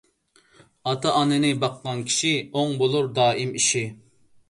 ئاتا- 0.91 1.11
ئانىنى 1.19 1.53
باققان 1.65 2.03
كىشى، 2.09 2.35
ئوڭ 2.49 2.77
بولۇر 2.83 3.15
دائىم 3.23 3.57
ئىشى. 3.63 3.89